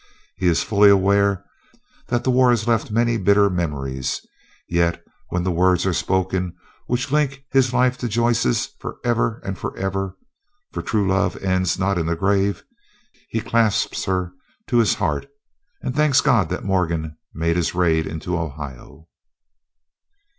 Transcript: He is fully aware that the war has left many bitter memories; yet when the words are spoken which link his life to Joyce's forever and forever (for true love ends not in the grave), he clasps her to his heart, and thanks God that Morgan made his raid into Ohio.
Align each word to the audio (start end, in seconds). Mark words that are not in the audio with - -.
He 0.35 0.47
is 0.47 0.63
fully 0.63 0.89
aware 0.89 1.43
that 2.07 2.23
the 2.23 2.31
war 2.31 2.49
has 2.49 2.67
left 2.67 2.89
many 2.89 3.17
bitter 3.17 3.51
memories; 3.51 4.25
yet 4.67 5.03
when 5.29 5.43
the 5.43 5.51
words 5.51 5.85
are 5.85 5.93
spoken 5.93 6.55
which 6.87 7.11
link 7.11 7.43
his 7.51 7.71
life 7.71 7.99
to 7.99 8.07
Joyce's 8.07 8.69
forever 8.79 9.39
and 9.45 9.59
forever 9.59 10.17
(for 10.71 10.81
true 10.81 11.07
love 11.07 11.37
ends 11.43 11.77
not 11.77 11.99
in 11.99 12.07
the 12.07 12.15
grave), 12.15 12.63
he 13.29 13.41
clasps 13.41 14.05
her 14.05 14.31
to 14.69 14.77
his 14.77 14.95
heart, 14.95 15.27
and 15.83 15.95
thanks 15.95 16.19
God 16.19 16.49
that 16.49 16.65
Morgan 16.65 17.15
made 17.35 17.55
his 17.55 17.75
raid 17.75 18.07
into 18.07 18.35
Ohio. 18.39 19.07